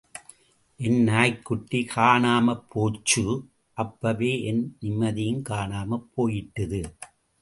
[0.79, 3.25] என் நாய்க்குட்டி காணாமப் போச்சு
[3.77, 6.81] அப்பவே என் நிம்மதியும் காணாமப் போயிட்டுது.